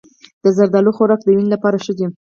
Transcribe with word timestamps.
د 0.43 0.45
زردالو 0.57 0.95
خوراک 0.97 1.21
د 1.23 1.27
وینې 1.35 1.49
لپاره 1.55 1.77
ښه 1.83 1.93
دی. 1.97 2.05